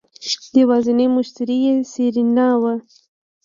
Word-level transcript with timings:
يوازينی 0.59 1.05
مشتري 1.15 1.57
يې 1.65 1.73
سېرېنا 1.91 2.49
وه. 2.61 2.73